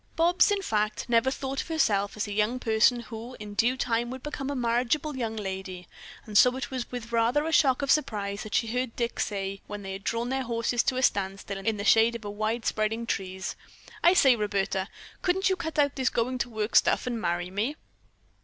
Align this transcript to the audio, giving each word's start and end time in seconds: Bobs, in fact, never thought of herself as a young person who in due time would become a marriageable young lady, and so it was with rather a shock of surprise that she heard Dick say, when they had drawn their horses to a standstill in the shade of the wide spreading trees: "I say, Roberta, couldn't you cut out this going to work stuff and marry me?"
Bobs, 0.15 0.49
in 0.49 0.63
fact, 0.63 1.07
never 1.09 1.29
thought 1.29 1.61
of 1.61 1.67
herself 1.67 2.17
as 2.17 2.25
a 2.27 2.33
young 2.33 2.57
person 2.57 3.01
who 3.01 3.37
in 3.39 3.53
due 3.53 3.77
time 3.77 4.09
would 4.09 4.23
become 4.23 4.49
a 4.49 4.55
marriageable 4.55 5.15
young 5.15 5.35
lady, 5.35 5.87
and 6.25 6.35
so 6.35 6.55
it 6.57 6.71
was 6.71 6.89
with 6.89 7.11
rather 7.11 7.45
a 7.45 7.51
shock 7.51 7.83
of 7.83 7.91
surprise 7.91 8.41
that 8.41 8.55
she 8.55 8.65
heard 8.65 8.95
Dick 8.95 9.19
say, 9.19 9.61
when 9.67 9.83
they 9.83 9.93
had 9.93 10.03
drawn 10.03 10.29
their 10.29 10.41
horses 10.41 10.81
to 10.81 10.97
a 10.97 11.03
standstill 11.03 11.59
in 11.59 11.77
the 11.77 11.85
shade 11.85 12.15
of 12.15 12.23
the 12.23 12.31
wide 12.31 12.65
spreading 12.65 13.05
trees: 13.05 13.55
"I 14.03 14.15
say, 14.15 14.35
Roberta, 14.35 14.87
couldn't 15.21 15.49
you 15.49 15.55
cut 15.55 15.77
out 15.77 15.95
this 15.95 16.09
going 16.09 16.39
to 16.39 16.49
work 16.49 16.75
stuff 16.75 17.05
and 17.05 17.21
marry 17.21 17.51
me?" 17.51 17.75